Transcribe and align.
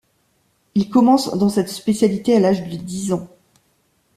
Il 0.73 0.89
commence 0.89 1.37
dans 1.37 1.49
cette 1.49 1.69
spécialité 1.69 2.35
à 2.35 2.39
l'âge 2.39 2.67
de 2.67 2.75
dix 2.75 3.13
ans. 3.13 3.27